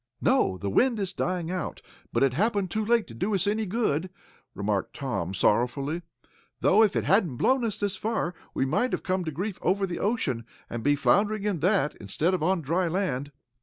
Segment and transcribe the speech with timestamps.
[0.19, 1.79] "No, the wind is dying out,
[2.11, 4.09] but it happened too late to do us any good,"
[4.55, 6.01] remarked Tom, sorrowfully.
[6.59, 9.85] "Though if it hadn't blown us this far, we might have come to grief over
[9.85, 13.31] the ocean, and be floundering in that, instead of on dry land."